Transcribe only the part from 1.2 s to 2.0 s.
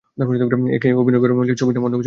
করে মনে হয়েছে, ছবির নাম অন্য কিছু হলে ভালো হতো।